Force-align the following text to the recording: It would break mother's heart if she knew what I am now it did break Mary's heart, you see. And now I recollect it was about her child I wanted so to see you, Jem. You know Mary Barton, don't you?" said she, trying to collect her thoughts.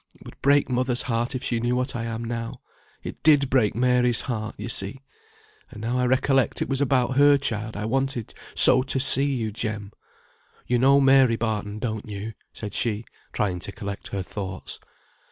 It 0.15 0.25
would 0.25 0.41
break 0.41 0.67
mother's 0.67 1.03
heart 1.03 1.35
if 1.35 1.43
she 1.43 1.59
knew 1.59 1.75
what 1.75 1.95
I 1.95 2.05
am 2.05 2.23
now 2.23 2.59
it 3.03 3.21
did 3.21 3.51
break 3.51 3.75
Mary's 3.75 4.21
heart, 4.21 4.55
you 4.57 4.67
see. 4.67 5.03
And 5.69 5.79
now 5.79 5.99
I 5.99 6.05
recollect 6.07 6.59
it 6.59 6.67
was 6.67 6.81
about 6.81 7.17
her 7.17 7.37
child 7.37 7.77
I 7.77 7.85
wanted 7.85 8.33
so 8.55 8.81
to 8.81 8.99
see 8.99 9.31
you, 9.35 9.51
Jem. 9.51 9.91
You 10.65 10.79
know 10.79 10.99
Mary 10.99 11.35
Barton, 11.35 11.77
don't 11.77 12.09
you?" 12.09 12.33
said 12.51 12.73
she, 12.73 13.05
trying 13.31 13.59
to 13.59 13.71
collect 13.71 14.07
her 14.07 14.23
thoughts. 14.23 14.79